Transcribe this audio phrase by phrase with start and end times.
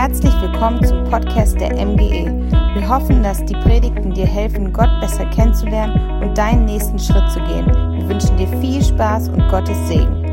[0.00, 2.30] Herzlich willkommen zum Podcast der MGE.
[2.74, 7.40] Wir hoffen, dass die Predigten dir helfen, Gott besser kennenzulernen und deinen nächsten Schritt zu
[7.40, 7.66] gehen.
[7.66, 10.27] Wir wünschen dir viel Spaß und Gottes Segen.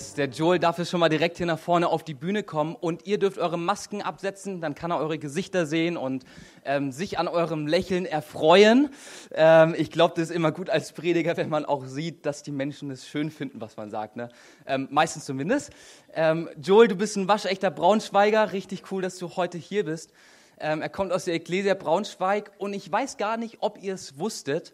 [0.00, 2.74] Yes, der Joel darf jetzt schon mal direkt hier nach vorne auf die Bühne kommen
[2.74, 6.24] und ihr dürft eure Masken absetzen, dann kann er eure Gesichter sehen und
[6.64, 8.88] ähm, sich an eurem Lächeln erfreuen.
[9.32, 12.50] Ähm, ich glaube, das ist immer gut als Prediger, wenn man auch sieht, dass die
[12.50, 14.16] Menschen es schön finden, was man sagt.
[14.16, 14.30] Ne?
[14.64, 15.70] Ähm, meistens zumindest.
[16.14, 20.14] Ähm, Joel, du bist ein waschechter Braunschweiger, richtig cool, dass du heute hier bist.
[20.58, 24.18] Ähm, er kommt aus der Ecclesia Braunschweig und ich weiß gar nicht, ob ihr es
[24.18, 24.72] wusstet,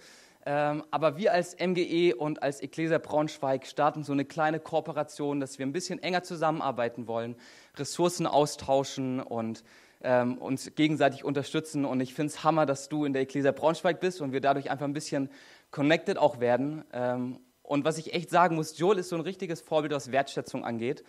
[0.50, 5.66] aber wir als MGE und als Ecclesia Braunschweig starten so eine kleine Kooperation, dass wir
[5.66, 7.36] ein bisschen enger zusammenarbeiten wollen,
[7.76, 9.64] Ressourcen austauschen und
[10.02, 11.84] ähm, uns gegenseitig unterstützen.
[11.84, 14.70] Und ich finde es Hammer, dass du in der Ecclesia Braunschweig bist und wir dadurch
[14.70, 15.30] einfach ein bisschen
[15.70, 16.84] connected auch werden.
[16.92, 20.64] Ähm, und was ich echt sagen muss, Joel ist so ein richtiges Vorbild, was Wertschätzung
[20.64, 21.02] angeht.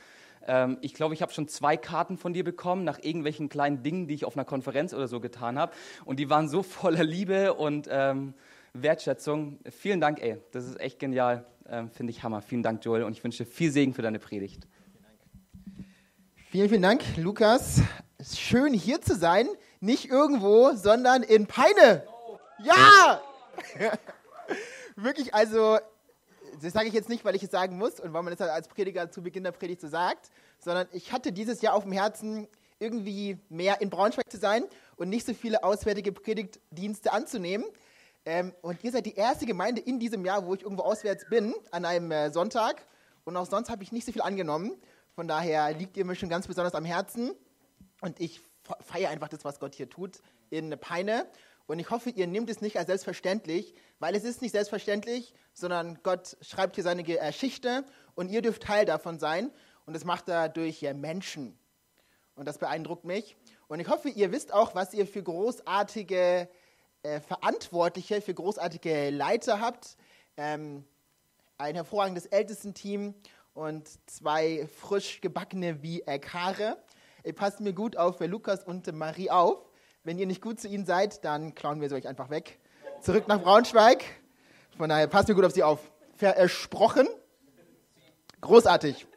[0.48, 4.08] Ähm, ich glaube, ich habe schon zwei Karten von dir bekommen nach irgendwelchen kleinen Dingen,
[4.08, 5.74] die ich auf einer Konferenz oder so getan habe.
[6.06, 8.34] Und die waren so voller Liebe und ähm,
[8.82, 9.60] Wertschätzung.
[9.70, 10.38] Vielen Dank, ey.
[10.52, 11.46] Das ist echt genial.
[11.70, 12.42] Ähm, Finde ich Hammer.
[12.42, 13.04] Vielen Dank, Joel.
[13.04, 14.68] Und ich wünsche viel Segen für deine Predigt.
[16.50, 17.82] Vielen, vielen Dank, Lukas.
[18.22, 19.48] Schön hier zu sein.
[19.80, 22.04] Nicht irgendwo, sondern in Peine.
[22.64, 23.22] Ja!
[24.96, 25.78] Wirklich, also,
[26.62, 28.50] das sage ich jetzt nicht, weil ich es sagen muss und weil man es halt
[28.50, 31.92] als Prediger zu Beginn der Predigt so sagt, sondern ich hatte dieses Jahr auf dem
[31.92, 32.48] Herzen,
[32.80, 34.64] irgendwie mehr in Braunschweig zu sein
[34.96, 37.66] und nicht so viele auswärtige Predigtdienste anzunehmen.
[38.28, 41.56] Ähm, und ihr seid die erste Gemeinde in diesem Jahr, wo ich irgendwo auswärts bin,
[41.72, 42.86] an einem äh, Sonntag.
[43.24, 44.76] Und auch sonst habe ich nicht so viel angenommen.
[45.16, 47.32] Von daher liegt ihr mir schon ganz besonders am Herzen.
[48.02, 48.42] Und ich
[48.82, 51.26] feiere einfach das, was Gott hier tut, in Peine.
[51.68, 56.00] Und ich hoffe, ihr nehmt es nicht als selbstverständlich, weil es ist nicht selbstverständlich, sondern
[56.04, 59.52] Gott schreibt hier seine Geschichte und ihr dürft Teil davon sein.
[59.86, 61.58] Und das macht er durch Menschen.
[62.36, 63.38] Und das beeindruckt mich.
[63.70, 66.50] Und ich hoffe, ihr wisst auch, was ihr für großartige
[67.08, 69.96] äh, Verantwortliche, für großartige Leiter habt.
[70.36, 70.84] Ähm,
[71.58, 73.16] ein hervorragendes Ältestenteam
[73.54, 76.78] und zwei frisch gebackene wie Kare.
[77.24, 79.70] Ihr passt mir gut auf Lukas und Marie auf.
[80.04, 82.60] Wenn ihr nicht gut zu ihnen seid, dann klauen wir sie euch einfach weg.
[83.02, 84.04] Zurück nach Braunschweig.
[84.78, 85.80] Von daher passt mir gut auf sie auf.
[86.18, 87.08] Versprochen.
[88.42, 89.08] Großartig.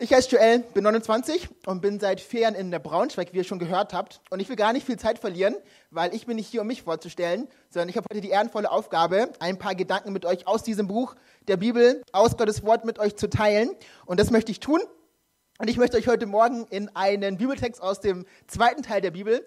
[0.00, 3.42] Ich heiße Joel, bin 29 und bin seit vier Jahren in der Braunschweig, wie ihr
[3.42, 4.20] schon gehört habt.
[4.30, 5.56] Und ich will gar nicht viel Zeit verlieren,
[5.90, 9.32] weil ich bin nicht hier, um mich vorzustellen, sondern ich habe heute die ehrenvolle Aufgabe,
[9.40, 11.16] ein paar Gedanken mit euch aus diesem Buch
[11.48, 13.74] der Bibel, aus Gottes Wort mit euch zu teilen.
[14.06, 14.80] Und das möchte ich tun.
[15.58, 19.44] Und ich möchte euch heute Morgen in einen Bibeltext aus dem zweiten Teil der Bibel,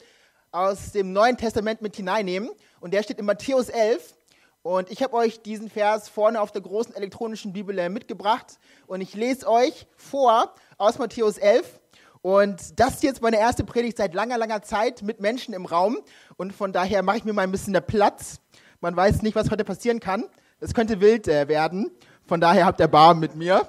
[0.51, 2.50] aus dem Neuen Testament mit hineinnehmen.
[2.81, 4.18] Und der steht in Matthäus 11.
[4.63, 9.16] Und ich habe euch diesen Vers vorne auf der großen elektronischen Bibel mitgebracht und ich
[9.16, 11.79] lese euch vor aus Matthäus 11.
[12.22, 15.97] Und das ist jetzt meine erste Predigt seit langer, langer Zeit mit Menschen im Raum
[16.38, 18.39] und von daher mache ich mir mal ein bisschen der Platz.
[18.81, 20.25] Man weiß nicht, was heute passieren kann.
[20.59, 21.89] Es könnte wild äh, werden.
[22.27, 23.67] Von daher habt ihr Barm mit mir.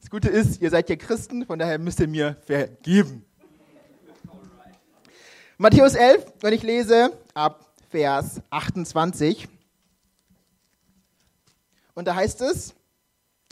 [0.00, 3.24] Das Gute ist, ihr seid ja Christen, von daher müsst ihr mir vergeben.
[5.58, 9.48] Matthäus 11 und ich lese ab Vers 28.
[11.96, 12.74] Und da heißt es,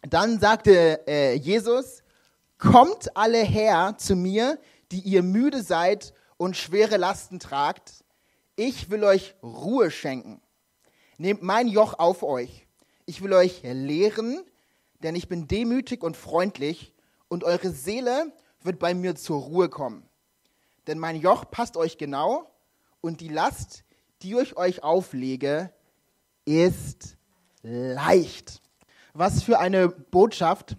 [0.03, 2.03] dann sagte äh, Jesus,
[2.59, 4.61] kommt alle her zu mir,
[4.93, 8.05] die ihr müde seid und schwere Lasten tragt.
[8.55, 10.43] Ich will euch Ruhe schenken.
[11.17, 12.67] Nehmt mein Joch auf euch.
[13.07, 14.45] Ich will euch lehren,
[15.03, 16.93] denn ich bin demütig und freundlich
[17.29, 20.07] und eure Seele wird bei mir zur Ruhe kommen.
[20.87, 22.51] Denn mein Joch passt euch genau
[23.01, 23.85] und die Last,
[24.21, 25.73] die ich euch auflege,
[26.45, 27.17] ist
[27.65, 28.61] leicht.
[29.15, 30.77] Was für eine Botschaft,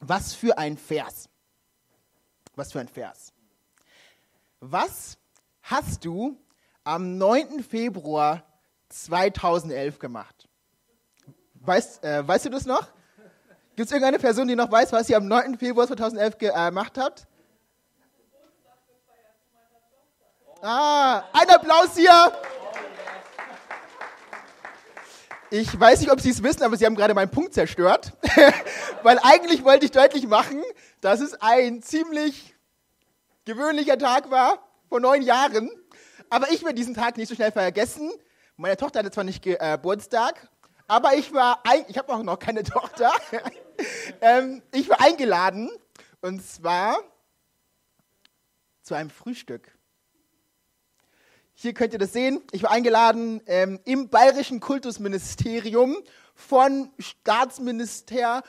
[0.00, 1.28] was für ein Vers.
[2.54, 3.32] Was für ein Vers.
[4.60, 5.18] Was
[5.62, 6.38] hast du
[6.84, 7.62] am 9.
[7.62, 8.44] Februar
[8.88, 10.48] 2011 gemacht?
[11.54, 12.88] Weißt, äh, weißt du das noch?
[13.74, 15.58] Gibt es irgendeine Person, die noch weiß, was ihr am 9.
[15.58, 17.26] Februar 2011 äh, gemacht habt?
[20.60, 22.32] Ah, ein Applaus hier!
[25.54, 28.14] Ich weiß nicht, ob Sie es wissen, aber Sie haben gerade meinen Punkt zerstört.
[29.02, 30.62] Weil eigentlich wollte ich deutlich machen,
[31.02, 32.54] dass es ein ziemlich
[33.44, 35.70] gewöhnlicher Tag war, vor neun Jahren.
[36.30, 38.10] Aber ich werde diesen Tag nicht so schnell vergessen.
[38.56, 40.48] Meine Tochter hatte zwar nicht äh, Geburtstag,
[40.88, 43.12] aber ich war, ich habe auch noch keine Tochter.
[44.22, 45.70] ähm, ich war eingeladen
[46.22, 46.96] und zwar
[48.80, 49.70] zu einem Frühstück.
[51.62, 52.42] Hier könnt ihr das sehen.
[52.50, 55.96] Ich war eingeladen ähm, im Bayerischen Kultusministerium
[56.34, 58.42] von Staatsminister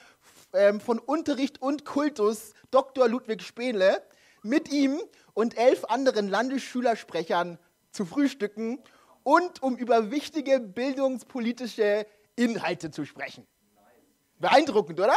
[0.51, 3.07] ähm, von Unterricht und Kultus, Dr.
[3.07, 4.01] Ludwig Spähle,
[4.42, 5.00] mit ihm
[5.36, 7.60] und elf anderen Landesschülersprechern
[7.92, 8.80] zu frühstücken
[9.21, 13.45] und um über wichtige bildungspolitische Inhalte zu sprechen.
[14.39, 15.15] Beeindruckend, oder?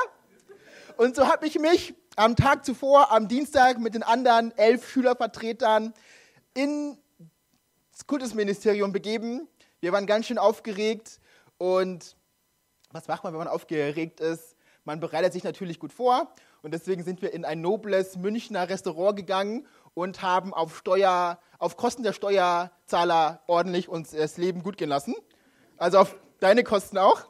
[0.99, 5.95] Und so habe ich mich am Tag zuvor, am Dienstag, mit den anderen elf Schülervertretern
[7.97, 9.49] ins Kultusministerium begeben.
[9.81, 11.19] Wir waren ganz schön aufgeregt
[11.57, 12.15] und
[12.91, 14.55] was macht man, wenn man aufgeregt ist?
[14.85, 19.17] Man bereitet sich natürlich gut vor und deswegen sind wir in ein nobles Münchner Restaurant
[19.17, 24.91] gegangen und haben auf, Steuer, auf Kosten der Steuerzahler ordentlich uns das Leben gut gehen
[24.91, 25.15] lassen.
[25.79, 27.27] Also auf deine Kosten auch.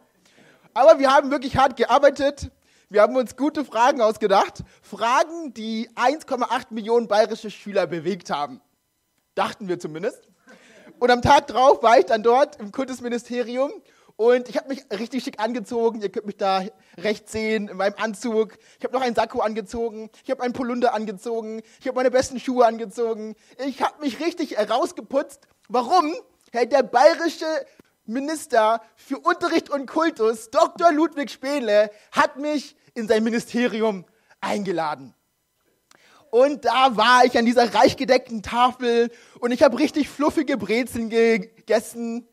[0.74, 2.50] Aber wir haben wirklich hart gearbeitet.
[2.88, 4.64] Wir haben uns gute Fragen ausgedacht.
[4.82, 8.60] Fragen, die 1,8 Millionen bayerische Schüler bewegt haben.
[9.36, 10.28] Dachten wir zumindest.
[10.98, 13.70] Und am Tag drauf war ich dann dort im Kultusministerium
[14.16, 16.00] und ich habe mich richtig schick angezogen.
[16.00, 16.64] Ihr könnt mich da
[16.96, 18.56] rechts sehen in meinem Anzug.
[18.78, 20.08] Ich habe noch einen Sakko angezogen.
[20.24, 21.60] Ich habe einen Polunder angezogen.
[21.80, 23.36] Ich habe meine besten Schuhe angezogen.
[23.66, 25.46] Ich habe mich richtig rausgeputzt.
[25.68, 26.14] Warum?
[26.50, 27.44] Hey, der bayerische
[28.06, 30.92] Minister für Unterricht und Kultus, Dr.
[30.92, 34.06] Ludwig Spähle, hat mich in sein Ministerium
[34.40, 35.12] eingeladen.
[36.36, 39.10] Und da war ich an dieser reich gedeckten Tafel
[39.40, 42.28] und ich habe richtig fluffige Brezeln gegessen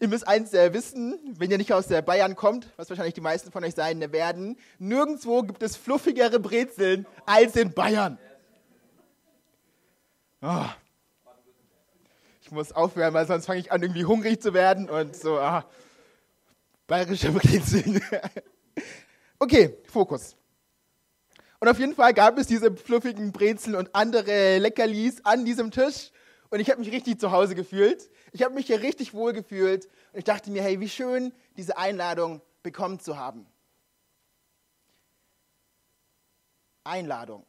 [0.00, 3.20] ihr müsst eins äh, wissen, wenn ihr nicht aus der Bayern kommt, was wahrscheinlich die
[3.20, 8.18] meisten von euch sein werden, nirgendwo gibt es fluffigere Brezeln als in Bayern.
[10.42, 10.66] Oh.
[12.42, 15.64] Ich muss aufhören, weil sonst fange ich an, irgendwie hungrig zu werden und so, ah,
[16.88, 18.02] bayerische Brezeln.
[19.38, 20.37] okay, Fokus.
[21.60, 26.12] Und auf jeden Fall gab es diese fluffigen Brezeln und andere Leckerlis an diesem Tisch
[26.50, 28.10] und ich habe mich richtig zu Hause gefühlt.
[28.32, 29.86] Ich habe mich hier richtig wohl gefühlt.
[30.12, 33.46] Und ich dachte mir, hey, wie schön, diese Einladung bekommen zu haben.
[36.84, 37.44] Einladung.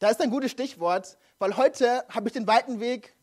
[0.00, 3.14] Da ist ein gutes Stichwort, weil heute habe ich den weiten Weg,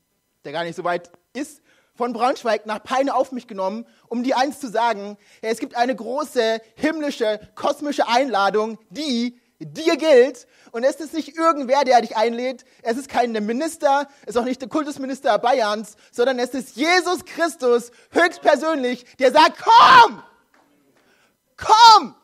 [0.45, 1.61] der gar nicht so weit ist,
[1.95, 5.17] von Braunschweig nach Peine auf mich genommen, um dir eins zu sagen.
[5.41, 10.47] Es gibt eine große himmlische, kosmische Einladung, die dir gilt.
[10.71, 12.65] Und es ist nicht irgendwer, der dich einlädt.
[12.81, 17.25] Es ist kein Minister, es ist auch nicht der Kultusminister Bayerns, sondern es ist Jesus
[17.25, 20.23] Christus höchstpersönlich, der sagt, komm!
[21.57, 22.15] Komm!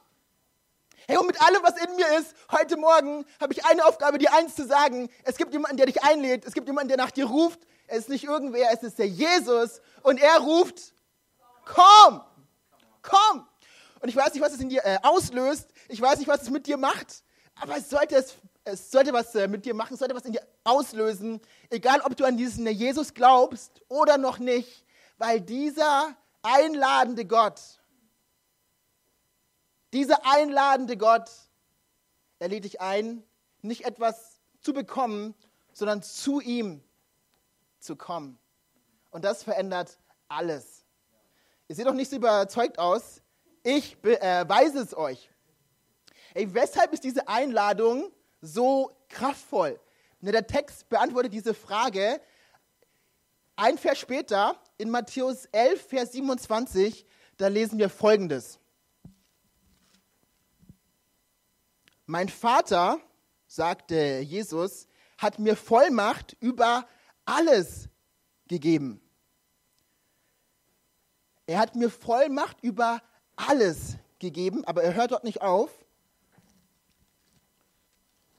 [1.08, 4.32] Hey, und mit allem, was in mir ist, heute Morgen habe ich eine Aufgabe, dir
[4.34, 5.10] eins zu sagen.
[5.24, 6.46] Es gibt jemanden, der dich einlädt.
[6.46, 7.60] Es gibt jemanden, der nach dir ruft.
[7.88, 9.82] Es ist nicht irgendwer, es ist der Jesus.
[10.04, 10.94] Und er ruft,
[11.66, 12.22] komm!
[13.02, 13.48] Komm!
[14.02, 15.70] Und ich weiß nicht, was es in dir äh, auslöst.
[15.88, 17.24] Ich weiß nicht, was es mit dir macht.
[17.60, 20.34] Aber es sollte, es, es sollte was äh, mit dir machen, es sollte was in
[20.34, 24.86] dir auslösen, egal ob du an diesen Jesus glaubst oder noch nicht,
[25.18, 27.62] weil dieser einladende Gott,
[29.92, 31.30] dieser einladende Gott,
[32.40, 33.24] er lädt dich ein,
[33.62, 35.36] nicht etwas zu bekommen,
[35.74, 36.82] sondern zu ihm
[37.80, 38.38] zu kommen.
[39.12, 39.98] Und das verändert
[40.28, 40.86] alles.
[41.68, 43.22] Ihr seht doch nicht so überzeugt aus.
[43.64, 45.29] Ich äh, weise es euch.
[46.34, 48.12] Ey, weshalb ist diese Einladung
[48.42, 49.80] so kraftvoll?
[50.22, 52.22] Der Text beantwortet diese Frage.
[53.56, 57.06] Ein Vers später, in Matthäus 11, Vers 27,
[57.38, 58.60] da lesen wir Folgendes.
[62.06, 63.00] Mein Vater,
[63.48, 64.88] sagte Jesus,
[65.18, 66.88] hat mir Vollmacht über
[67.26, 67.90] alles
[68.48, 69.02] gegeben.
[71.46, 73.02] Er hat mir Vollmacht über
[73.36, 75.79] alles gegeben, aber er hört dort nicht auf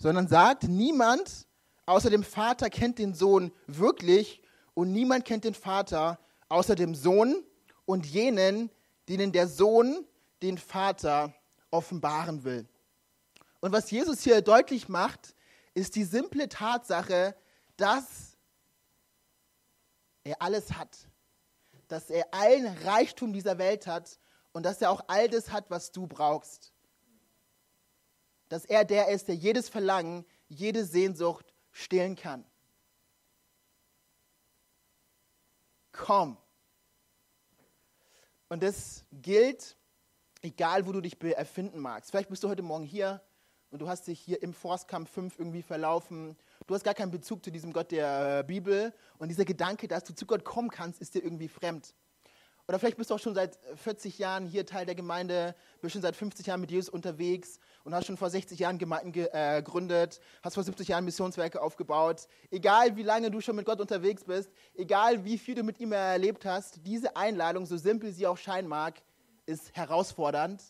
[0.01, 1.47] sondern sagt, niemand
[1.87, 4.43] außer dem Vater kennt den Sohn wirklich
[4.75, 7.45] und niemand kennt den Vater außer dem Sohn
[7.85, 8.71] und jenen,
[9.09, 10.07] denen der Sohn
[10.43, 11.35] den Vater
[11.71, 12.67] offenbaren will.
[13.61, 15.35] Und was Jesus hier deutlich macht,
[15.75, 17.37] ist die simple Tatsache,
[17.77, 18.39] dass
[20.25, 20.97] er alles hat,
[21.89, 24.19] dass er allen Reichtum dieser Welt hat
[24.53, 26.73] und dass er auch all das hat, was du brauchst
[28.51, 32.45] dass er der ist, der jedes Verlangen, jede Sehnsucht stillen kann.
[35.93, 36.37] Komm.
[38.49, 39.77] Und das gilt,
[40.43, 42.11] egal wo du dich erfinden magst.
[42.11, 43.23] Vielleicht bist du heute Morgen hier
[43.71, 46.37] und du hast dich hier im Forstkampf 5 irgendwie verlaufen.
[46.67, 48.93] Du hast gar keinen Bezug zu diesem Gott der Bibel.
[49.19, 51.95] Und dieser Gedanke, dass du zu Gott kommen kannst, ist dir irgendwie fremd.
[52.67, 56.03] Oder vielleicht bist du auch schon seit 40 Jahren hier Teil der Gemeinde, bist schon
[56.03, 60.21] seit 50 Jahren mit Jesus unterwegs und hast schon vor 60 Jahren Gemeinden äh, gegründet,
[60.43, 62.27] hast vor 70 Jahren Missionswerke aufgebaut.
[62.51, 65.93] Egal wie lange du schon mit Gott unterwegs bist, egal wie viel du mit ihm
[65.93, 69.03] erlebt hast, diese Einladung, so simpel sie auch scheinen mag,
[69.47, 70.63] ist herausfordernd,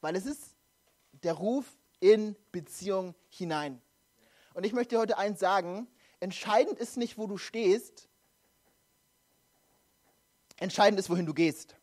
[0.00, 0.56] weil es ist
[1.22, 1.66] der Ruf
[2.00, 3.80] in Beziehung hinein.
[4.54, 5.88] Und ich möchte dir heute eins sagen,
[6.20, 8.08] entscheidend ist nicht, wo du stehst,
[10.58, 11.76] entscheidend ist, wohin du gehst.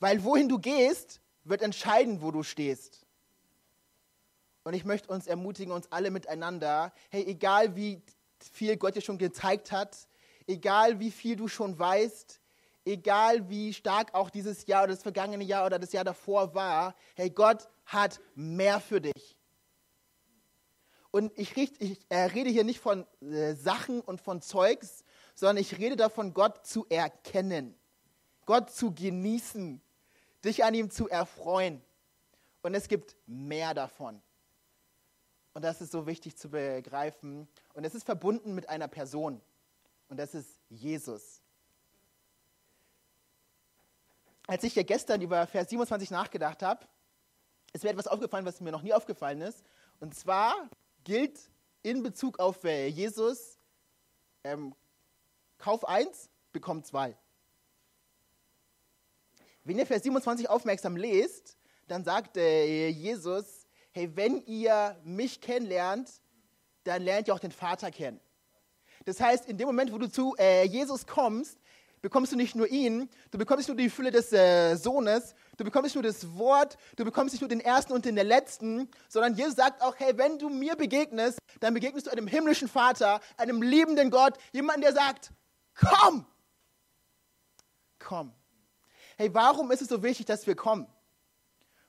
[0.00, 3.06] Weil wohin du gehst, wird entscheiden, wo du stehst.
[4.64, 8.02] Und ich möchte uns ermutigen, uns alle miteinander, hey, egal wie
[8.52, 10.06] viel Gott dir schon gezeigt hat,
[10.46, 12.40] egal wie viel du schon weißt,
[12.84, 16.94] egal wie stark auch dieses Jahr oder das vergangene Jahr oder das Jahr davor war,
[17.14, 19.36] hey, Gott hat mehr für dich.
[21.10, 21.54] Und ich,
[22.08, 26.66] äh, rede hier nicht von äh, Sachen und von Zeugs, sondern ich rede davon, Gott
[26.66, 27.74] zu erkennen,
[28.46, 29.82] Gott zu genießen,
[30.44, 31.82] dich an ihm zu erfreuen.
[32.62, 34.22] Und es gibt mehr davon.
[35.54, 37.48] Und das ist so wichtig zu begreifen.
[37.74, 39.40] Und es ist verbunden mit einer Person.
[40.08, 41.42] Und das ist Jesus.
[44.46, 46.86] Als ich ja gestern über Vers 27 nachgedacht habe,
[47.72, 49.64] ist mir etwas aufgefallen, was mir noch nie aufgefallen ist.
[50.00, 50.54] Und zwar
[51.04, 51.38] gilt
[51.82, 53.58] in Bezug auf äh, Jesus,
[54.44, 54.74] ähm,
[55.58, 57.16] Kauf 1, bekommt 2.
[59.64, 66.10] Wenn ihr Vers 27 aufmerksam lest, dann sagt äh, Jesus, hey, wenn ihr mich kennenlernt,
[66.84, 68.20] dann lernt ihr auch den Vater kennen.
[69.04, 71.58] Das heißt, in dem Moment, wo du zu äh, Jesus kommst,
[72.00, 75.64] bekommst du nicht nur ihn, du bekommst nicht nur die Fülle des äh, Sohnes, du
[75.64, 79.34] bekommst nicht nur das Wort, du bekommst nicht nur den ersten und den letzten, sondern
[79.34, 83.62] Jesus sagt auch, hey, wenn du mir begegnest, dann begegnest du einem himmlischen Vater, einem
[83.62, 85.30] liebenden Gott, jemanden, der sagt,
[85.74, 86.26] komm,
[88.00, 88.34] komm.
[89.22, 90.88] Hey, warum ist es so wichtig, dass wir kommen?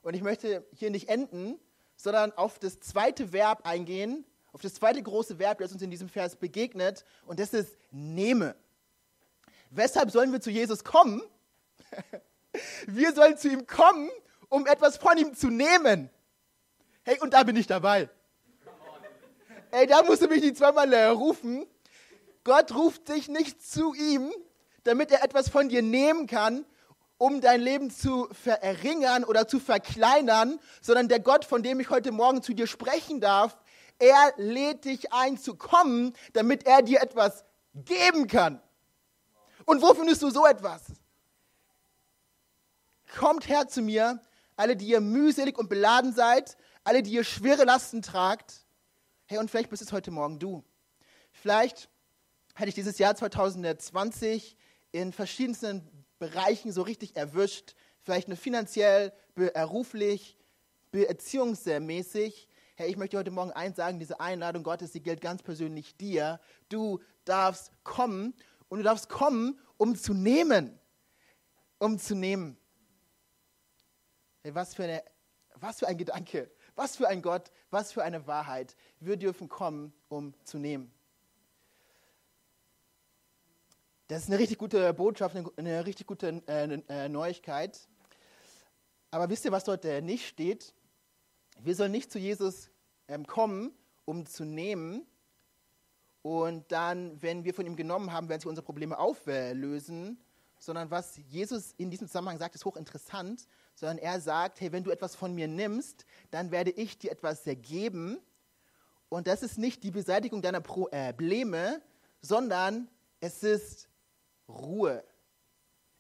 [0.04, 1.60] Und ich möchte hier nicht enden,
[1.96, 6.10] sondern auf das zweite Verb eingehen, auf das zweite große Verb, das uns in diesem
[6.10, 8.56] Vers begegnet, und das ist nehme.
[9.72, 11.24] Weshalb sollen wir zu Jesus kommen?
[12.86, 14.12] Wir sollen zu ihm kommen,
[14.48, 16.12] um etwas von ihm zu nehmen.
[17.02, 18.12] Hey, und da bin ich dabei.
[19.72, 21.66] Ey, da musst du mich nicht zweimal äh, rufen.
[22.44, 24.32] Gott ruft dich nicht zu ihm,
[24.84, 26.64] damit er etwas von dir nehmen kann,
[27.18, 32.12] um dein Leben zu verringern oder zu verkleinern, sondern der Gott, von dem ich heute
[32.12, 33.58] Morgen zu dir sprechen darf,
[34.00, 38.62] er lädt dich ein zu kommen, damit er dir etwas geben kann.
[39.66, 40.82] Und wo findest du so etwas?
[43.18, 44.20] Kommt her zu mir,
[44.56, 48.66] alle, die ihr mühselig und beladen seid, alle, die ihr schwere Lasten tragt.
[49.26, 50.64] Hey, und vielleicht bist es heute Morgen du.
[51.32, 51.90] Vielleicht
[52.56, 54.58] hatte ich dieses Jahr 2020
[54.92, 55.90] in verschiedensten
[56.24, 57.76] Bereichen so richtig erwischt.
[58.02, 60.38] Vielleicht nur finanziell, beruflich,
[60.92, 62.48] beziehungsmäßig.
[62.76, 66.40] Hey, ich möchte heute Morgen eins sagen, diese Einladung Gottes, die gilt ganz persönlich dir.
[66.70, 68.34] Du darfst kommen
[68.70, 70.80] und du darfst kommen, um zu nehmen.
[71.78, 72.56] Um zu nehmen.
[74.44, 75.04] Hey, was, für eine,
[75.56, 78.78] was für ein Gedanke, was für ein Gott, was für eine Wahrheit.
[79.02, 80.90] Wir dürfen kommen, um zu nehmen.
[84.08, 87.80] Das ist eine richtig gute Botschaft, eine, richtig gute äh, äh, Neuigkeit.
[89.12, 90.74] Aber wisst ihr, was dort äh, nicht steht?
[91.60, 92.70] Wir sollen nicht zu Jesus
[93.08, 93.72] ähm, kommen,
[94.06, 95.06] um zu nehmen,
[96.24, 100.18] und dann, wenn wir von ihm genommen haben, werden sich unsere Probleme auflösen.
[100.58, 103.46] Sondern was Jesus in diesem Zusammenhang sagt, ist hochinteressant.
[103.76, 107.44] Sondern er sagt, hey, wenn du etwas von mir nimmst, dann werde ich dir etwas
[107.44, 108.20] geben.
[109.10, 111.82] Und das ist nicht die Beseitigung deiner Probleme,
[112.22, 112.88] sondern
[113.20, 113.90] es ist
[114.48, 115.04] Ruhe.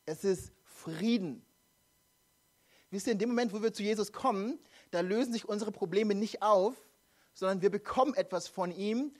[0.06, 1.46] Es ist Frieden.
[2.92, 4.60] Wisst ihr, in dem Moment, wo wir zu Jesus kommen,
[4.92, 6.76] da lösen sich unsere Probleme nicht auf,
[7.34, 9.14] sondern wir bekommen etwas von ihm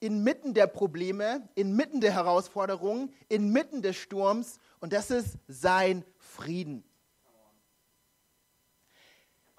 [0.00, 6.84] inmitten der Probleme, inmitten der Herausforderungen, inmitten des Sturms und das ist sein Frieden.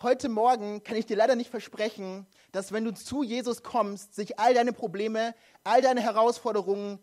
[0.02, 4.40] Heute Morgen kann ich dir leider nicht versprechen, dass wenn du zu Jesus kommst, sich
[4.40, 7.00] all deine Probleme, all deine Herausforderungen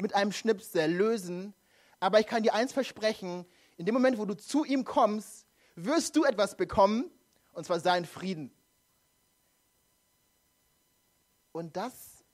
[0.00, 1.54] mit einem Schnips lösen.
[1.98, 6.16] Aber ich kann dir eins versprechen, in dem Moment, wo du zu ihm kommst, wirst
[6.16, 7.10] du etwas bekommen,
[7.52, 8.52] und zwar seinen Frieden.
[11.52, 12.24] Und das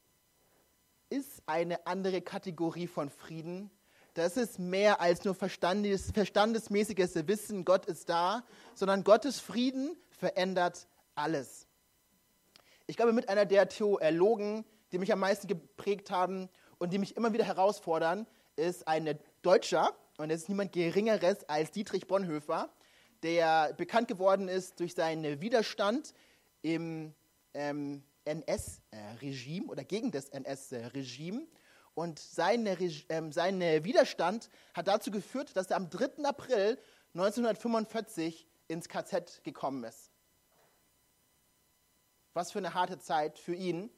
[1.08, 3.70] ist eine andere Kategorie von Frieden.
[4.14, 8.44] Das ist mehr als nur verstandes, verstandesmäßiges Wissen, Gott ist da,
[8.74, 11.66] sondern Gottes Frieden verändert alles.
[12.86, 17.16] Ich glaube, mit einer der Theologen, die mich am meisten geprägt haben und die mich
[17.16, 22.70] immer wieder herausfordern, ist ein Deutscher, Und es ist niemand Geringeres als Dietrich Bonhoeffer,
[23.22, 26.14] der bekannt geworden ist durch seinen Widerstand
[26.62, 27.14] im
[27.54, 31.46] ähm, NS-Regime oder gegen das NS-Regime.
[31.94, 32.66] Und sein
[33.08, 33.32] ähm,
[33.84, 36.24] Widerstand hat dazu geführt, dass er am 3.
[36.24, 36.78] April
[37.14, 40.10] 1945 ins KZ gekommen ist.
[42.34, 43.90] Was für eine harte Zeit für ihn.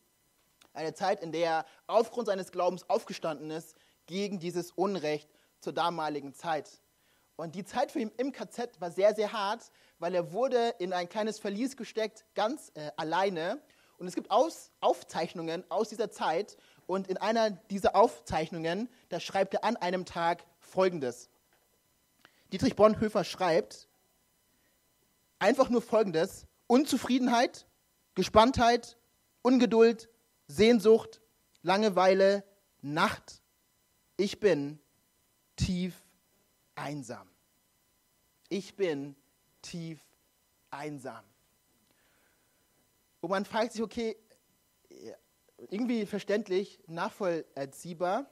[0.79, 6.35] Eine Zeit, in der er aufgrund seines Glaubens aufgestanden ist gegen dieses Unrecht zur damaligen
[6.35, 6.71] Zeit.
[7.35, 10.93] Und die Zeit für ihn im KZ war sehr, sehr hart, weil er wurde in
[10.93, 13.61] ein kleines Verlies gesteckt, ganz äh, alleine.
[13.99, 16.57] Und es gibt Aus Aufzeichnungen aus dieser Zeit.
[16.87, 21.29] Und in einer dieser Aufzeichnungen, da schreibt er an einem Tag Folgendes.
[22.53, 23.89] Dietrich Bonhoeffer schreibt
[25.41, 26.47] einfach nur Folgendes.
[26.69, 27.67] Unzufriedenheit,
[28.15, 28.97] Gespanntheit,
[29.43, 30.09] Ungeduld,
[30.49, 31.21] Sehnsucht,
[31.63, 32.45] Langeweile,
[32.81, 33.43] Nacht.
[34.17, 34.81] Ich bin
[35.57, 35.95] tief
[36.75, 37.29] einsam.
[38.49, 39.15] Ich bin
[39.63, 40.01] tief
[40.71, 41.25] einsam.
[43.21, 44.17] Und man fragt sich, okay,
[45.71, 48.27] irgendwie verständlich, nachvollziehbar,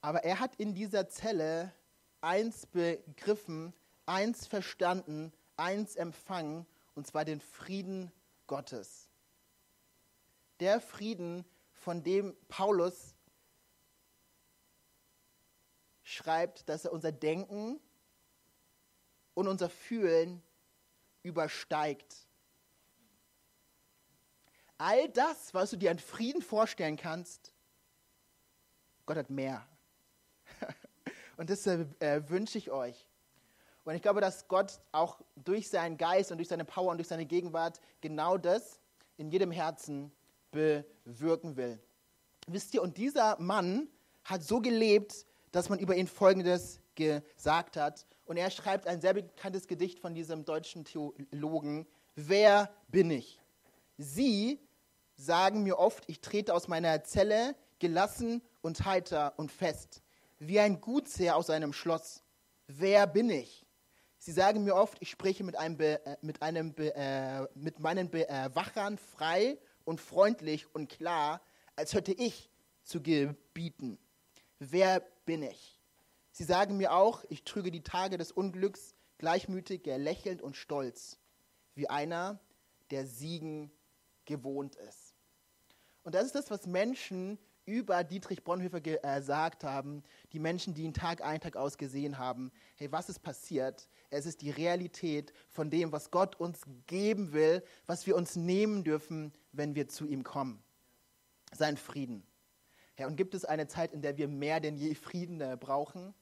[0.00, 1.72] aber er hat in dieser Zelle
[2.20, 3.74] eins begriffen,
[4.06, 8.10] eins verstanden, eins empfangen, und zwar den Frieden
[8.46, 9.07] Gottes.
[10.60, 11.44] Der Frieden,
[11.78, 13.14] von dem Paulus
[16.02, 17.80] schreibt, dass er unser Denken
[19.34, 20.42] und unser Fühlen
[21.22, 22.26] übersteigt.
[24.76, 27.52] All das, was du dir an Frieden vorstellen kannst,
[29.06, 29.66] Gott hat mehr.
[31.36, 33.08] Und das äh, wünsche ich euch.
[33.84, 37.08] Und ich glaube, dass Gott auch durch seinen Geist und durch seine Power und durch
[37.08, 38.80] seine Gegenwart genau das
[39.16, 40.12] in jedem Herzen
[40.50, 41.78] bewirken will.
[42.46, 43.88] Wisst ihr, und dieser Mann
[44.24, 48.06] hat so gelebt, dass man über ihn Folgendes gesagt hat.
[48.24, 51.86] Und er schreibt ein sehr bekanntes Gedicht von diesem deutschen Theologen.
[52.14, 53.40] Wer bin ich?
[53.96, 54.60] Sie
[55.14, 60.02] sagen mir oft, ich trete aus meiner Zelle gelassen und heiter und fest,
[60.38, 62.22] wie ein Gutsherr aus einem Schloss.
[62.66, 63.64] Wer bin ich?
[64.18, 67.78] Sie sagen mir oft, ich spreche mit, einem Be, äh, mit, einem Be, äh, mit
[67.78, 69.58] meinen Bewachern äh, frei
[69.88, 71.40] und freundlich und klar,
[71.74, 72.50] als hätte ich
[72.82, 73.98] zu gebieten.
[74.58, 75.80] Wer bin ich?
[76.30, 81.18] Sie sagen mir auch, ich trüge die Tage des Unglücks gleichmütig, lächelnd und stolz,
[81.74, 82.38] wie einer,
[82.90, 83.72] der Siegen
[84.26, 85.14] gewohnt ist.
[86.02, 90.02] Und das ist das, was Menschen über Dietrich Bonhoeffer gesagt haben,
[90.32, 92.50] die Menschen, die ihn Tag ein, Tag aus gesehen haben.
[92.76, 93.88] Hey, was ist passiert?
[94.08, 98.84] Es ist die Realität von dem, was Gott uns geben will, was wir uns nehmen
[98.84, 100.62] dürfen, wenn wir zu ihm kommen.
[101.52, 102.26] Sein Frieden.
[102.98, 106.14] Ja, und gibt es eine Zeit, in der wir mehr denn je Frieden äh, brauchen?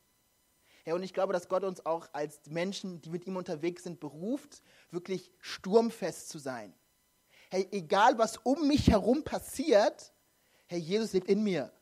[0.85, 4.01] Ja, und ich glaube, dass Gott uns auch als Menschen, die mit ihm unterwegs sind,
[4.01, 6.75] beruft, wirklich sturmfest zu sein.
[7.51, 10.13] Hey, egal was um mich herum passiert,
[10.67, 11.73] Herr Jesus lebt in mir.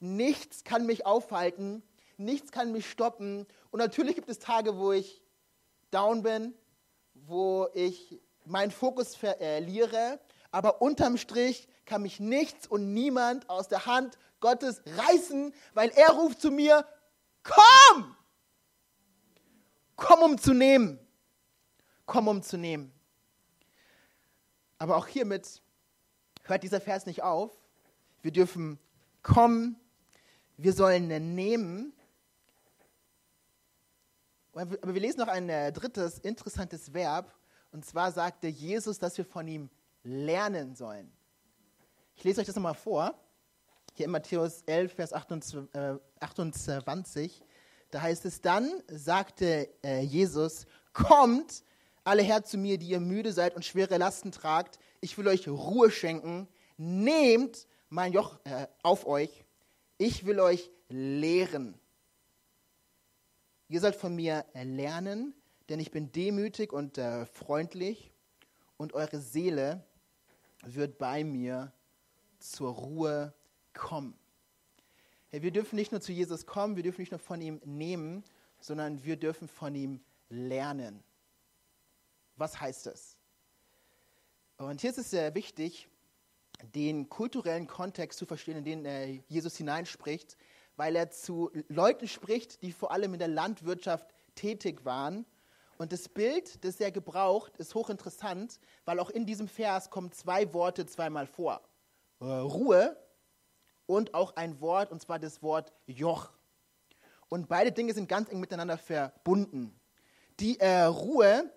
[0.00, 1.82] Nichts kann mich aufhalten,
[2.16, 3.46] nichts kann mich stoppen.
[3.70, 5.22] Und natürlich gibt es Tage, wo ich
[5.90, 6.54] down bin,
[7.14, 13.86] wo ich meinen Fokus verliere, aber unterm Strich kann mich nichts und niemand aus der
[13.86, 16.86] Hand Gottes reißen, weil er ruft zu mir,
[17.42, 18.16] komm!
[19.96, 20.98] Komm, um zu nehmen.
[22.06, 22.92] Komm, um zu nehmen.
[24.78, 25.60] Aber auch hiermit
[26.48, 27.52] hört dieser Vers nicht auf.
[28.22, 28.78] Wir dürfen
[29.22, 29.76] kommen,
[30.56, 31.92] wir sollen nehmen.
[34.52, 37.32] Aber wir lesen noch ein äh, drittes interessantes Verb.
[37.70, 39.70] Und zwar sagte Jesus, dass wir von ihm
[40.02, 41.12] lernen sollen.
[42.16, 43.14] Ich lese euch das nochmal vor.
[43.94, 47.44] Hier in Matthäus 11, Vers 28.
[47.90, 51.62] Da heißt es dann, sagte äh, Jesus, kommt
[52.04, 54.80] alle her zu mir, die ihr müde seid und schwere Lasten tragt.
[55.00, 56.48] Ich will euch Ruhe schenken.
[56.76, 59.44] Nehmt mein Joch äh, auf euch.
[59.96, 61.78] Ich will euch lehren.
[63.68, 65.34] Ihr sollt von mir lernen,
[65.68, 68.10] denn ich bin demütig und äh, freundlich
[68.78, 69.84] und eure Seele
[70.64, 71.72] wird bei mir
[72.38, 73.34] zur Ruhe
[73.74, 74.18] kommen.
[75.28, 78.24] Hey, wir dürfen nicht nur zu Jesus kommen, wir dürfen nicht nur von ihm nehmen,
[78.60, 81.04] sondern wir dürfen von ihm lernen.
[82.36, 83.17] Was heißt das?
[84.58, 85.88] Und hier ist es sehr wichtig,
[86.74, 90.36] den kulturellen Kontext zu verstehen, in den äh, Jesus hineinspricht,
[90.76, 95.24] weil er zu Leuten spricht, die vor allem in der Landwirtschaft tätig waren.
[95.76, 100.52] Und das Bild, das er gebraucht, ist hochinteressant, weil auch in diesem Vers kommen zwei
[100.52, 101.62] Worte zweimal vor.
[102.20, 102.96] Äh, Ruhe
[103.86, 106.32] und auch ein Wort, und zwar das Wort Joch.
[107.28, 109.78] Und beide Dinge sind ganz eng miteinander verbunden.
[110.40, 111.48] Die äh, Ruhe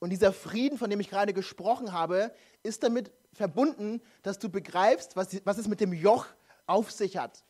[0.00, 5.14] und dieser Frieden, von dem ich gerade gesprochen habe, ist damit verbunden, dass du begreifst,
[5.14, 6.26] was, was es mit dem Joch
[6.66, 7.44] auf sich hat.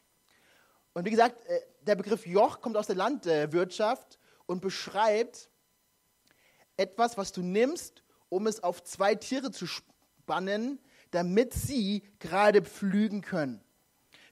[0.93, 5.49] Und wie gesagt, äh, der Begriff Joch kommt aus der Landwirtschaft und beschreibt
[6.77, 10.81] etwas, was du nimmst, um es auf zwei Tiere zu spannen,
[11.13, 13.63] damit sie gerade pflügen können.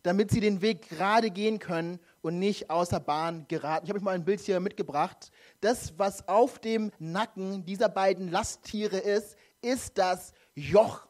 [0.09, 3.85] Damit sie den Weg gerade gehen können und nicht außer Bahn geraten.
[3.85, 5.31] Ich habe euch mal ein Bild hier mitgebracht.
[5.61, 11.07] Das, was auf dem Nacken dieser beiden Lasttiere ist, ist das Joch.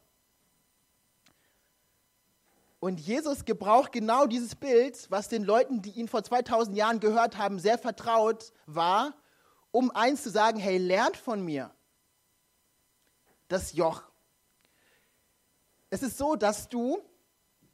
[2.81, 7.39] Und Jesus gebraucht genau dieses Bild, was den Leuten, die ihn vor 2000 Jahren gehört
[7.39, 9.15] haben, sehr vertraut war,
[9.71, 11.71] um eins zu sagen, hey, lernt von mir
[13.47, 14.03] das Joch.
[15.89, 16.99] Es ist so, dass du,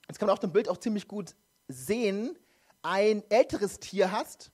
[0.07, 1.35] das kann man auf dem Bild auch ziemlich gut
[1.69, 2.39] sehen,
[2.83, 4.51] ein älteres Tier hast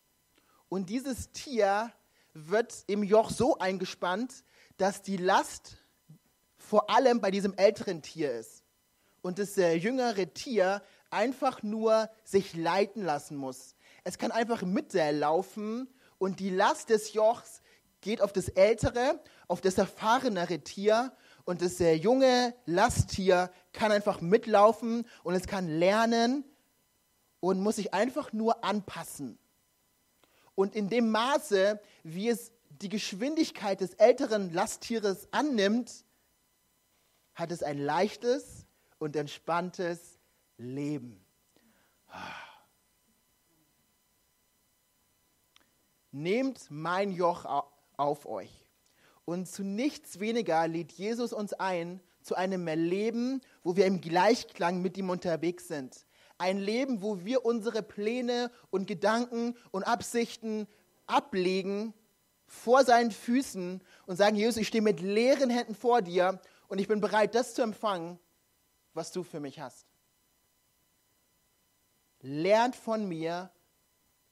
[0.69, 1.93] und dieses Tier
[2.33, 4.45] wird im Joch so eingespannt,
[4.77, 5.79] dass die Last
[6.57, 8.63] vor allem bei diesem älteren Tier ist
[9.23, 13.75] und das äh, jüngere Tier einfach nur sich leiten lassen muss.
[14.05, 17.61] Es kann einfach mitlaufen und die Last des Jochs
[18.01, 21.13] geht auf das ältere, auf das erfahrenere Tier
[21.45, 26.45] und das äh, junge Lasttier kann einfach mitlaufen und es kann lernen
[27.41, 29.39] und muss sich einfach nur anpassen.
[30.55, 36.05] Und in dem Maße, wie es die Geschwindigkeit des älteren Lasttieres annimmt,
[37.35, 38.67] hat es ein leichtes
[38.99, 40.19] und entspanntes
[40.59, 41.25] Leben.
[46.13, 47.65] Nehmt mein Joch
[47.97, 48.60] auf euch.
[49.31, 54.83] Und zu nichts weniger lädt Jesus uns ein zu einem Leben, wo wir im Gleichklang
[54.83, 56.05] mit ihm unterwegs sind.
[56.37, 60.67] Ein Leben, wo wir unsere Pläne und Gedanken und Absichten
[61.07, 61.95] ablegen
[62.45, 66.89] vor seinen Füßen und sagen, Jesus, ich stehe mit leeren Händen vor dir und ich
[66.89, 68.19] bin bereit, das zu empfangen,
[68.95, 69.87] was du für mich hast.
[72.21, 73.53] Lernt von mir.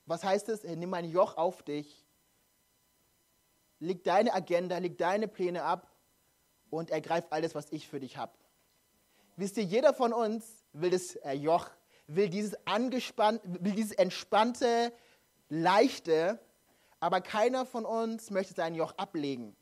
[0.07, 0.65] Was heißt es?
[0.65, 2.08] Nimm mein Joch auf dich.
[3.81, 5.91] Leg deine Agenda, leg deine Pläne ab
[6.71, 8.33] und ergreif alles, was ich für dich habe.
[9.37, 11.71] Wisst ihr, jeder von uns will das äh, Joch,
[12.07, 14.93] will dieses angespannt, will dieses entspannte,
[15.49, 16.41] leichte,
[17.01, 19.57] aber keiner von uns möchte sein Joch ablegen,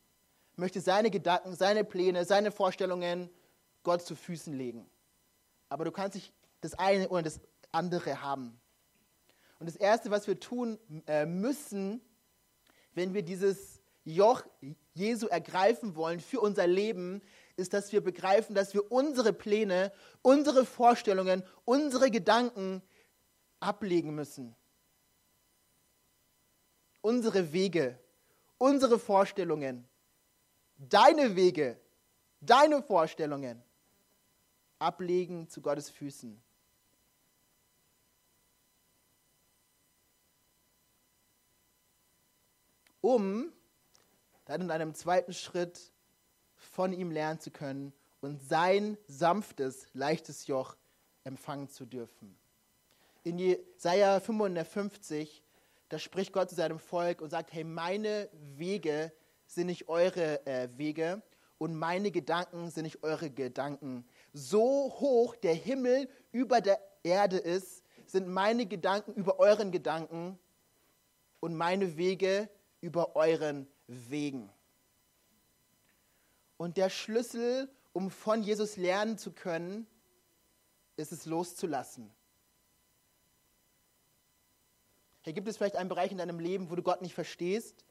[0.56, 3.28] möchte seine Gedanken, seine Pläne, seine Vorstellungen
[3.82, 4.90] Gott zu Füßen legen
[5.68, 7.40] aber du kannst nicht das eine oder das
[7.72, 8.58] andere haben.
[9.58, 12.00] Und das Erste, was wir tun äh, müssen,
[12.94, 13.75] wenn wir dieses
[14.06, 14.44] Joch
[14.94, 17.20] Jesu ergreifen wollen für unser Leben,
[17.56, 19.92] ist, dass wir begreifen, dass wir unsere Pläne,
[20.22, 22.82] unsere Vorstellungen, unsere Gedanken
[23.58, 24.54] ablegen müssen.
[27.00, 27.98] Unsere Wege,
[28.58, 29.88] unsere Vorstellungen,
[30.76, 31.80] deine Wege,
[32.40, 33.60] deine Vorstellungen
[34.78, 36.40] ablegen zu Gottes Füßen.
[43.00, 43.52] Um
[44.46, 45.92] dann in einem zweiten Schritt
[46.54, 50.76] von ihm lernen zu können und sein sanftes, leichtes Joch
[51.24, 52.36] empfangen zu dürfen.
[53.22, 55.42] In Jesaja 55,
[55.88, 59.12] da spricht Gott zu seinem Volk und sagt: Hey, meine Wege
[59.46, 61.22] sind nicht eure äh, Wege
[61.58, 64.06] und meine Gedanken sind nicht eure Gedanken
[64.36, 70.38] so hoch der Himmel über der Erde ist, sind meine Gedanken über euren Gedanken
[71.40, 72.48] und meine Wege
[72.80, 74.50] über euren Wegen.
[76.56, 79.86] Und der Schlüssel, um von Jesus lernen zu können,
[80.96, 82.10] ist es loszulassen.
[85.22, 87.84] Hier gibt es vielleicht einen Bereich in deinem Leben, wo du Gott nicht verstehst,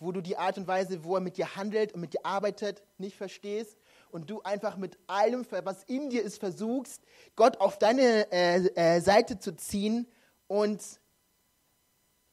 [0.00, 2.82] wo du die Art und Weise, wo er mit dir handelt und mit dir arbeitet,
[2.98, 3.78] nicht verstehst
[4.10, 7.02] und du einfach mit allem, was in dir ist, versuchst,
[7.36, 10.08] Gott auf deine äh, äh, Seite zu ziehen
[10.48, 10.99] und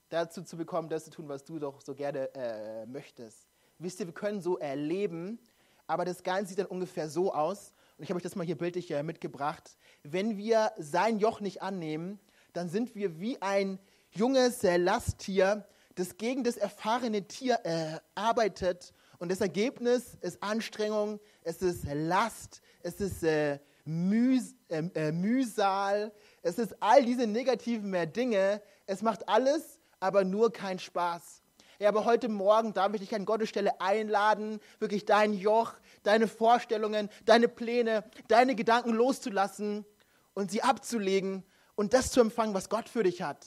[0.09, 3.47] dazu zu bekommen, das zu tun, was du doch so gerne äh, möchtest.
[3.79, 5.39] Wisst ihr, wir können so erleben,
[5.85, 7.73] aber das Ganze sieht dann ungefähr so aus.
[7.97, 9.77] Und ich habe euch das mal hier bildlich äh, mitgebracht.
[10.03, 12.19] Wenn wir sein Joch nicht annehmen,
[12.53, 13.79] dann sind wir wie ein
[14.11, 15.65] junges äh, Lasttier,
[15.95, 22.61] das gegen das erfahrene Tier äh, arbeitet und das Ergebnis ist Anstrengung, es ist Last,
[22.81, 26.11] es ist äh, Mühs äh, äh, Mühsal,
[26.43, 28.61] es ist all diese negativen mehr Dinge.
[28.85, 31.41] Es macht alles, aber nur keinen Spaß.
[31.79, 36.27] Ja, aber heute Morgen darf ich dich an Gottes Stelle einladen, wirklich dein Joch, deine
[36.27, 39.86] Vorstellungen, deine Pläne, deine Gedanken loszulassen
[40.33, 41.43] und sie abzulegen
[41.75, 43.45] und das zu empfangen, was Gott für dich hat.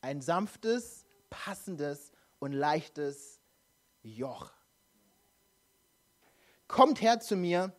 [0.00, 3.40] Ein sanftes, passendes und leichtes
[4.02, 4.52] Joch.
[6.66, 7.72] Kommt her zu mir,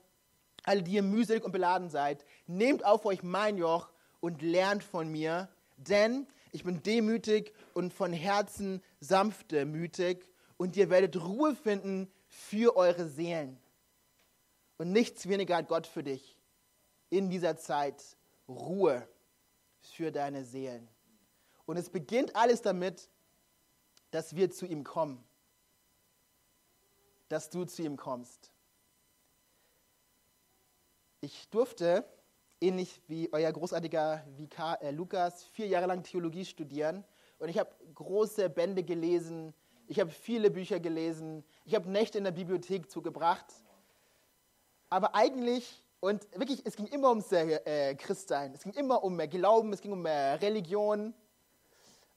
[0.64, 5.08] alle, die ihr mühselig und beladen seid, nehmt auf euch mein Joch und lernt von
[5.12, 10.26] mir, denn ich bin demütig und von Herzen sanftmütig
[10.58, 13.60] und ihr werdet Ruhe finden für eure Seelen.
[14.78, 16.38] Und nichts weniger hat Gott für dich
[17.10, 18.02] in dieser Zeit
[18.48, 19.08] Ruhe
[19.82, 20.88] für deine Seelen.
[21.66, 23.10] Und es beginnt alles damit,
[24.12, 25.24] dass wir zu ihm kommen.
[27.28, 28.52] Dass du zu ihm kommst.
[31.22, 32.08] Ich durfte,
[32.62, 37.04] ähnlich wie euer großartiger Vikar äh, Lukas, vier Jahre lang Theologie studieren.
[37.40, 39.54] Und ich habe große Bände gelesen,
[39.88, 43.46] ich habe viele Bücher gelesen, ich habe Nächte in der Bibliothek zugebracht.
[44.90, 49.28] Aber eigentlich, und wirklich, es ging immer ums äh, Christsein, es ging immer um äh,
[49.28, 51.14] Glauben, es ging um äh, Religion.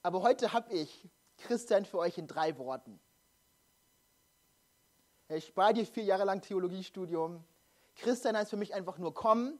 [0.01, 2.99] Aber heute habe ich Christsein für euch in drei Worten.
[5.27, 7.43] Ich war dir vier Jahre lang Theologiestudium.
[7.95, 9.59] Christsein heißt für mich einfach nur kommen,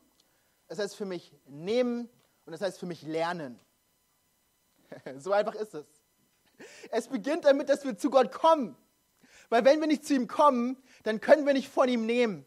[0.70, 2.10] es heißt für mich nehmen
[2.46, 3.60] und es heißt für mich lernen.
[5.18, 5.86] so einfach ist es.
[6.92, 8.78] Es beginnt damit, dass wir zu Gott kommen.
[9.50, 12.46] Weil wenn wir nicht zu ihm kommen, dann können wir nicht von ihm nehmen.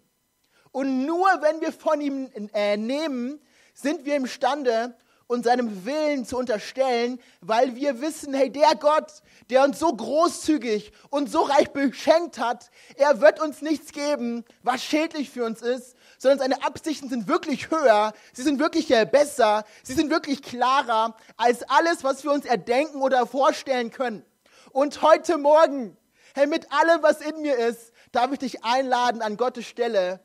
[0.70, 3.40] Und nur wenn wir von ihm äh, nehmen,
[3.74, 9.64] sind wir imstande, und seinem Willen zu unterstellen, weil wir wissen, hey, der Gott, der
[9.64, 15.30] uns so großzügig und so reich beschenkt hat, er wird uns nichts geben, was schädlich
[15.30, 20.10] für uns ist, sondern seine Absichten sind wirklich höher, sie sind wirklich besser, sie sind
[20.10, 24.24] wirklich klarer als alles, was wir uns erdenken oder vorstellen können.
[24.70, 25.96] Und heute Morgen,
[26.34, 30.20] hey, mit allem, was in mir ist, darf ich dich einladen, an Gottes Stelle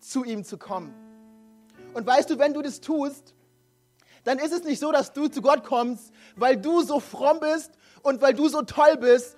[0.00, 0.94] zu ihm zu kommen.
[1.94, 3.34] Und weißt du, wenn du das tust,
[4.24, 7.72] dann ist es nicht so, dass du zu Gott kommst, weil du so fromm bist
[8.02, 9.36] und weil du so toll bist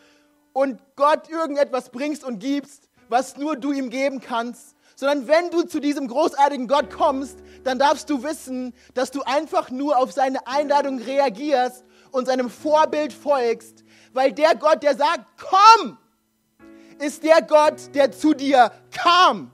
[0.53, 5.63] und Gott irgendetwas bringst und gibst, was nur du ihm geben kannst, sondern wenn du
[5.63, 10.47] zu diesem großartigen Gott kommst, dann darfst du wissen, dass du einfach nur auf seine
[10.47, 15.99] Einladung reagierst und seinem Vorbild folgst, weil der Gott, der sagt, komm,
[17.01, 19.51] ist der Gott, der zu dir kam.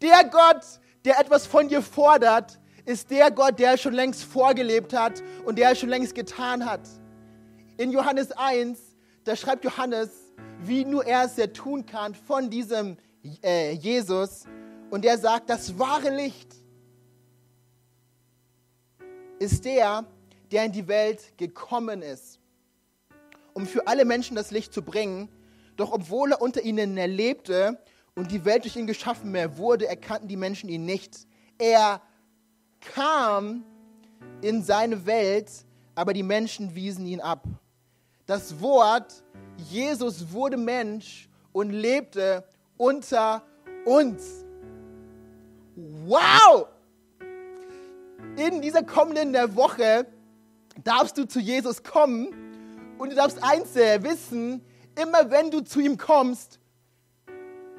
[0.00, 0.64] Der Gott,
[1.04, 5.74] der etwas von dir fordert, ist der Gott, der schon längst vorgelebt hat und der
[5.74, 6.88] schon längst getan hat.
[7.76, 8.78] In Johannes 1,
[9.24, 10.10] da schreibt Johannes,
[10.60, 12.96] wie nur er es ja tun kann von diesem
[13.42, 14.44] äh, Jesus.
[14.90, 16.54] Und er sagt, das wahre Licht
[19.38, 20.04] ist der,
[20.50, 22.40] der in die Welt gekommen ist,
[23.54, 25.28] um für alle Menschen das Licht zu bringen.
[25.76, 27.82] Doch obwohl er unter ihnen erlebte
[28.14, 31.26] und die Welt durch ihn geschaffen mehr wurde, erkannten die Menschen ihn nicht.
[31.56, 32.02] Er
[32.80, 33.64] kam
[34.42, 35.50] in seine Welt,
[35.94, 37.44] aber die Menschen wiesen ihn ab.
[38.26, 39.22] Das Wort
[39.56, 42.44] Jesus wurde Mensch und lebte
[42.76, 43.42] unter
[43.84, 44.44] uns.
[45.76, 46.66] Wow!
[48.36, 50.06] In dieser kommenden Woche
[50.84, 52.28] darfst du zu Jesus kommen
[52.98, 54.64] und du darfst eins wissen,
[55.00, 56.58] immer wenn du zu ihm kommst,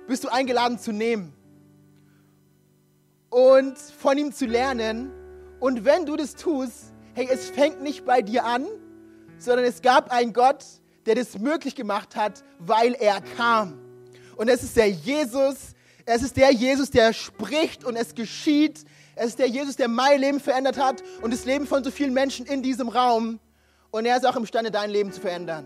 [0.07, 1.33] bist du eingeladen zu nehmen
[3.31, 5.11] und von ihm zu lernen.
[5.59, 8.67] Und wenn du das tust, hey, es fängt nicht bei dir an,
[9.39, 10.63] sondern es gab einen Gott,
[11.07, 13.79] der das möglich gemacht hat, weil er kam.
[14.35, 15.73] Und es ist der Jesus,
[16.05, 18.85] es ist der Jesus, der spricht und es geschieht.
[19.15, 22.13] Es ist der Jesus, der mein Leben verändert hat und das Leben von so vielen
[22.13, 23.39] Menschen in diesem Raum.
[23.91, 25.65] Und er ist auch imstande, dein Leben zu verändern.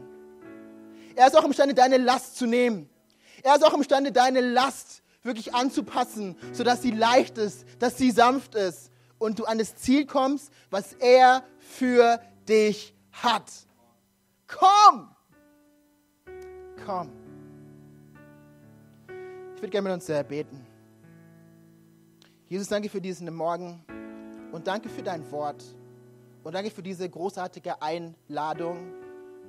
[1.15, 2.89] Er ist auch imstande, deine Last zu nehmen.
[3.43, 8.55] Er ist auch imstande, deine Last wirklich anzupassen, sodass sie leicht ist, dass sie sanft
[8.55, 13.51] ist und du an das Ziel kommst, was er für dich hat.
[14.47, 15.09] Komm!
[16.85, 17.09] Komm.
[19.55, 20.65] Ich würde gerne mit uns beten.
[22.47, 23.83] Jesus, danke für diesen Morgen
[24.51, 25.63] und danke für dein Wort
[26.43, 28.93] und danke für diese großartige Einladung.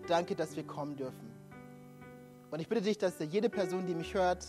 [0.09, 1.31] Danke, dass wir kommen dürfen.
[2.51, 4.47] Und ich bitte dich, dass jede Person, die mich hört,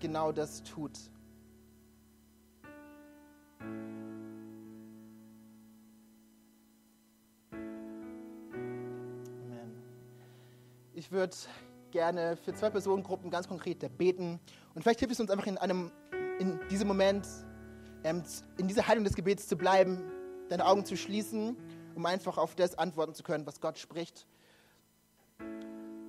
[0.00, 0.92] genau das tut.
[9.40, 9.72] Amen.
[10.94, 11.34] Ich würde
[11.90, 14.40] gerne für zwei Personengruppen ganz konkret beten.
[14.74, 15.90] Und vielleicht hilft es uns einfach in, einem,
[16.38, 17.26] in diesem Moment,
[18.04, 18.22] ähm,
[18.58, 20.02] in dieser Haltung des Gebets zu bleiben,
[20.48, 21.56] deine Augen zu schließen,
[21.94, 24.26] um einfach auf das antworten zu können, was Gott spricht.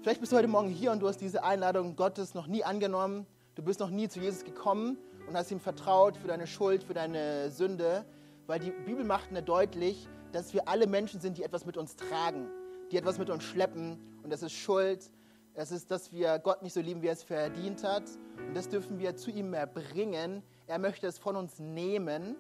[0.02, 3.26] Vielleicht bist du heute Morgen hier und du hast diese Einladung Gottes noch nie angenommen.
[3.58, 6.94] Du bist noch nie zu Jesus gekommen und hast ihm vertraut für deine Schuld, für
[6.94, 8.06] deine Sünde.
[8.46, 11.96] Weil die Bibel macht mir deutlich, dass wir alle Menschen sind, die etwas mit uns
[11.96, 12.52] tragen,
[12.92, 13.98] die etwas mit uns schleppen.
[14.22, 15.10] Und das ist Schuld.
[15.56, 18.04] Es ist, dass wir Gott nicht so lieben, wie er es verdient hat.
[18.48, 20.44] Und das dürfen wir zu ihm mehr bringen.
[20.68, 22.36] Er möchte es von uns nehmen.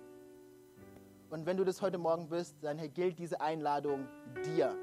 [1.32, 4.08] Und wenn du das heute Morgen bist, dann gilt diese Einladung
[4.46, 4.78] dir.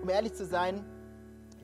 [0.00, 0.86] Um ehrlich zu sein,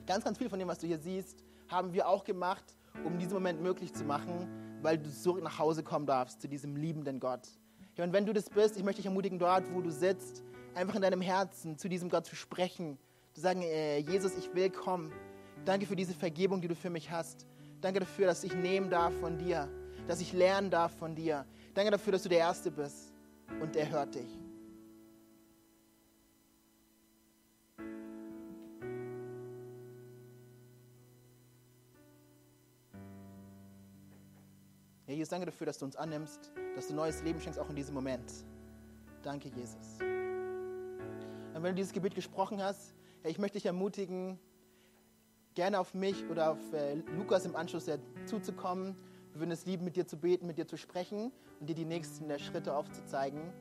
[0.05, 3.33] ganz, ganz viel von dem, was du hier siehst, haben wir auch gemacht, um diesen
[3.33, 4.47] Moment möglich zu machen,
[4.81, 7.47] weil du zurück nach Hause kommen darfst zu diesem liebenden Gott.
[7.95, 10.95] Ja, und wenn du das bist, ich möchte dich ermutigen, dort, wo du sitzt, einfach
[10.95, 12.97] in deinem Herzen zu diesem Gott zu sprechen,
[13.33, 15.11] zu sagen, äh, Jesus, ich will kommen.
[15.65, 17.45] Danke für diese Vergebung, die du für mich hast.
[17.81, 19.69] Danke dafür, dass ich nehmen darf von dir,
[20.07, 21.45] dass ich lernen darf von dir.
[21.73, 23.13] Danke dafür, dass du der Erste bist
[23.61, 24.39] und er hört dich.
[35.13, 37.75] Ja, Jesus, danke dafür, dass du uns annimmst, dass du neues Leben schenkst, auch in
[37.75, 38.33] diesem Moment.
[39.21, 39.99] Danke, Jesus.
[39.99, 44.39] Und wenn du dieses Gebet gesprochen hast, ja, ich möchte dich ermutigen,
[45.53, 48.95] gerne auf mich oder auf äh, Lukas im Anschluss ja, zuzukommen.
[49.33, 51.85] Wir würden es lieben, mit dir zu beten, mit dir zu sprechen und dir die
[51.85, 53.53] nächsten der Schritte aufzuzeigen.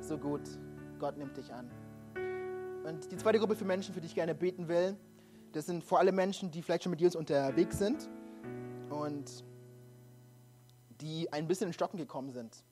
[0.00, 0.42] So gut,
[0.98, 1.70] Gott nimmt dich an.
[2.84, 4.96] Und die zweite Gruppe für Menschen, für die ich gerne beten will,
[5.52, 8.08] das sind vor allem Menschen, die vielleicht schon mit Jesus unterwegs sind
[8.96, 9.44] und
[11.00, 12.64] die ein bisschen in Stocken gekommen sind,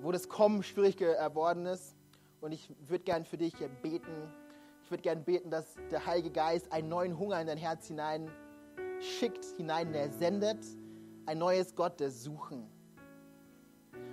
[0.00, 1.96] wo das Kommen schwierig geworden ist.
[2.40, 4.30] Und ich würde gern für dich beten.
[4.82, 8.30] Ich würde gern beten, dass der Heilige Geist einen neuen Hunger in dein Herz hinein
[9.00, 10.58] schickt, hinein sendet,
[11.24, 12.70] ein neues Gottes suchen.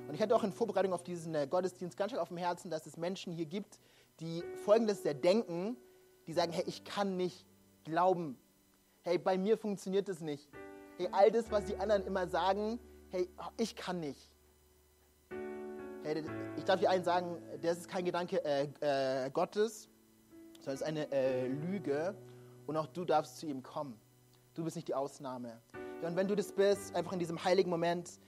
[0.08, 2.72] Und ich hatte auch in Vorbereitung auf diesen äh, Gottesdienst ganz schön auf dem Herzen,
[2.72, 3.80] dass es Menschen hier gibt,
[4.20, 5.78] die Folgendes denken,
[6.28, 7.46] die sagen, hey, ich kann nicht
[7.84, 8.38] glauben.
[9.04, 10.50] Hey, bei mir funktioniert es nicht
[11.02, 14.36] hey, all das, was die anderen immer sagen, hey, ich kann nicht.
[16.04, 16.24] Hey,
[16.58, 18.68] ich darf dir allen sagen, das ist kein Gedanke äh,
[19.26, 19.90] äh, Gottes,
[20.60, 22.16] sondern es ist eine äh, Lüge
[22.68, 24.00] und auch du darfst zu ihm kommen.
[24.54, 25.62] Du bist nicht die Ausnahme.
[26.02, 28.20] Ja, und wenn du das bist, einfach in diesem heiligen Moment,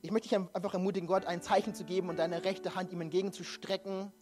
[0.00, 3.00] ich möchte dich einfach ermutigen, Gott ein Zeichen zu geben und deine rechte Hand ihm
[3.00, 4.12] entgegenzustrecken.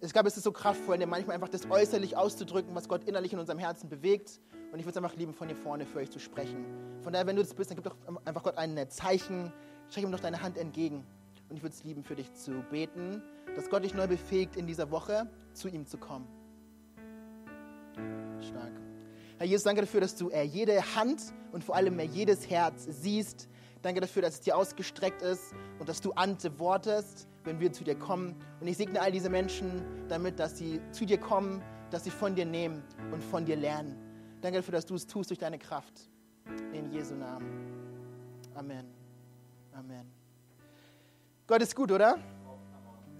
[0.00, 3.40] Ich glaube, es ist so kraftvoll, manchmal einfach das äußerlich auszudrücken, was Gott innerlich in
[3.40, 4.40] unserem Herzen bewegt.
[4.72, 6.64] Und ich würde es einfach lieben, von hier vorne für euch zu sprechen.
[7.02, 9.52] Von daher, wenn du das bist, dann gib doch einfach Gott ein Zeichen.
[9.88, 11.04] Streck ihm doch deine Hand entgegen.
[11.48, 13.22] Und ich würde es lieben, für dich zu beten,
[13.56, 16.28] dass Gott dich neu befähigt, in dieser Woche zu ihm zu kommen.
[18.40, 18.72] Stark.
[19.38, 22.86] Herr Jesus, danke dafür, dass du äh, jede Hand und vor allem äh, jedes Herz
[22.88, 23.48] siehst.
[23.82, 27.94] Danke dafür, dass es dir ausgestreckt ist und dass du antwortest, wenn wir zu dir
[27.94, 28.34] kommen.
[28.60, 32.34] Und ich segne all diese Menschen damit, dass sie zu dir kommen, dass sie von
[32.34, 33.96] dir nehmen und von dir lernen.
[34.40, 36.08] Danke dafür, dass du es tust durch deine Kraft.
[36.72, 37.48] In Jesu Namen.
[38.54, 38.86] Amen.
[39.72, 40.10] Amen.
[41.46, 42.18] Gott ist gut, oder?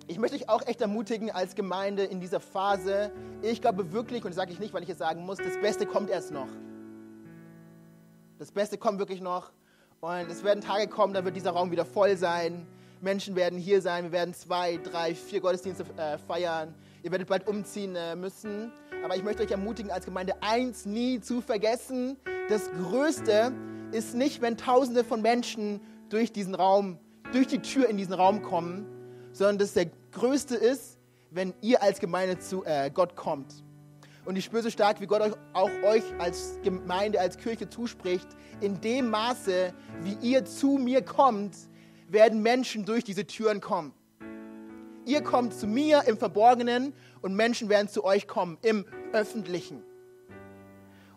[0.07, 3.13] Ich möchte dich auch echt ermutigen als Gemeinde in dieser Phase.
[3.43, 5.87] Ich glaube wirklich, und das sage ich nicht, weil ich es sagen muss, das Beste
[5.87, 6.49] kommt erst noch.
[8.39, 9.53] Das Beste kommt wirklich noch.
[10.01, 12.67] Und es werden Tage kommen, da wird dieser Raum wieder voll sein.
[13.01, 14.05] Menschen werden hier sein.
[14.05, 16.75] Wir werden zwei, drei, vier Gottesdienste äh, feiern.
[17.03, 18.73] Ihr werdet bald umziehen äh, müssen.
[19.05, 22.17] Aber ich möchte euch ermutigen, als Gemeinde eins nie zu vergessen.
[22.49, 23.53] Das Größte
[23.93, 26.99] ist nicht, wenn Tausende von Menschen durch diesen Raum,
[27.33, 28.87] durch die Tür in diesen Raum kommen,
[29.33, 30.99] sondern das der Größte ist,
[31.31, 33.63] wenn ihr als Gemeinde zu äh, Gott kommt.
[34.25, 38.29] Und ich spüre so stark, wie Gott euch, auch euch als Gemeinde, als Kirche zuspricht.
[38.61, 41.57] In dem Maße, wie ihr zu mir kommt,
[42.13, 43.93] werden Menschen durch diese Türen kommen.
[45.05, 46.93] Ihr kommt zu mir im Verborgenen
[47.23, 49.83] und Menschen werden zu euch kommen im Öffentlichen.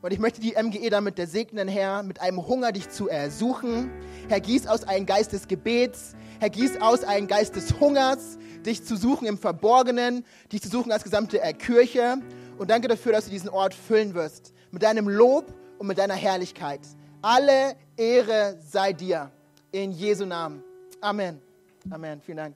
[0.02, 3.92] Und ich möchte die MGE damit der segnen, Herr, mit einem Hunger dich zu ersuchen.
[4.30, 6.16] Herr, gieß aus einem Geist des Gebets.
[6.40, 10.92] Herr, gieß aus einem Geist des Hungers, dich zu suchen im Verborgenen, dich zu suchen
[10.92, 12.18] als gesamte Kirche.
[12.58, 14.54] Und danke dafür, dass du diesen Ort füllen wirst.
[14.72, 16.82] Mit deinem Lob und mit deiner Herrlichkeit.
[17.22, 19.32] Alle Ehre sei dir.
[19.72, 20.64] In Jesu Namen.
[21.02, 21.42] Amen.
[21.90, 22.22] Amen.
[22.22, 22.56] Vielen Dank.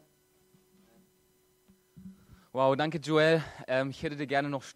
[2.51, 3.43] Wow, danke Joel.
[3.67, 4.61] Ähm, ich hätte dir gerne noch